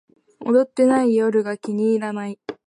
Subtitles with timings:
[0.43, 2.39] 踊ってない夜が気に入らない